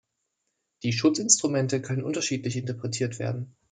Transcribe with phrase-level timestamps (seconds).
[0.81, 3.55] Die Schutzinstrumente können unterschiedlich interpretiert werden.